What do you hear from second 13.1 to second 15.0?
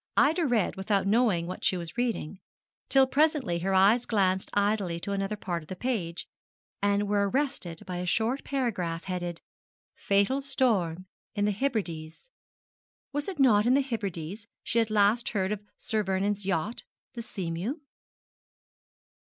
Was it not in the Hebrides she had